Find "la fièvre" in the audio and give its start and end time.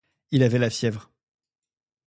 0.57-1.11